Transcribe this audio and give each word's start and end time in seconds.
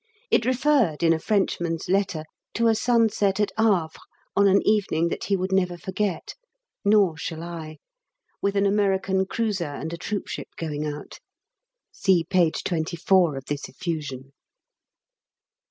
It 0.31 0.45
referred, 0.47 1.03
in 1.03 1.13
a 1.13 1.19
Frenchman's 1.19 1.87
letter, 1.87 2.23
to 2.55 2.65
a 2.67 2.73
sunset 2.73 3.39
at 3.39 3.51
Havre 3.55 3.99
on 4.35 4.47
an 4.47 4.63
evening 4.65 5.09
that 5.09 5.25
he 5.25 5.37
would 5.37 5.51
never 5.51 5.77
forget 5.77 6.33
nor 6.83 7.17
shall 7.17 7.43
I 7.43 7.77
with 8.41 8.55
an 8.55 8.65
American 8.65 9.27
cruiser 9.27 9.63
and 9.75 9.93
a 9.93 9.97
troopship 9.97 10.47
going 10.57 10.87
out. 10.87 11.19
(See 11.91 12.23
page 12.23 12.63
24 12.63 13.37
of 13.37 13.45
this 13.45 13.69
effusion.) 13.69 14.31